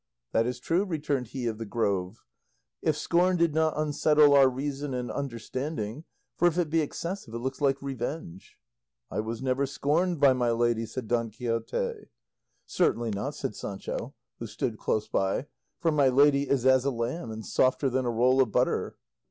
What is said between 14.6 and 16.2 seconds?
close by, "for my